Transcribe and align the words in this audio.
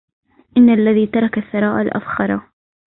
إن 0.57 0.69
الذي 0.69 1.05
ترك 1.07 1.37
الثراء 1.37 1.81
الأفخرا 1.81 2.41